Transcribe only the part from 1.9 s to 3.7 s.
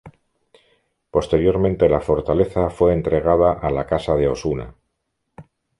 fortaleza fue entregada a